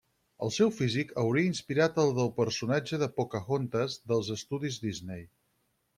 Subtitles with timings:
[0.45, 5.23] El seu físic hauria inspirat el del personatge de Pocahontas dels estudis Disney.